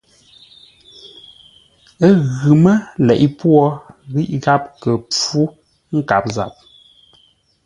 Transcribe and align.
Ə́ 2.07 2.11
ghʉ 2.37 2.51
mə́ 2.63 2.75
leʼé 3.05 3.27
pwô 3.37 3.57
ghíʼ 4.13 4.31
gháp 4.43 4.63
kə́ 4.81 4.93
pfú 5.09 5.41
nkâp 5.97 6.25
záp. 6.35 6.53